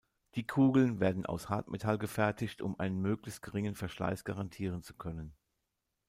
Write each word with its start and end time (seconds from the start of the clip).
Die 0.33 0.47
Kugeln 0.47 0.99
werden 0.99 1.27
aus 1.27 1.49
Hartmetall 1.49 1.99
gefertigt, 1.99 2.63
um 2.63 2.79
einen 2.79 2.99
möglichst 3.03 3.43
geringen 3.43 3.75
Verschleiß 3.75 4.23
garantieren 4.23 4.81
zu 4.81 4.95
können. 4.95 5.31